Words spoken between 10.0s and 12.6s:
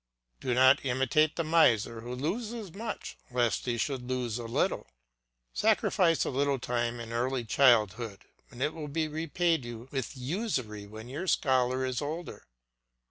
usury when your scholar is older.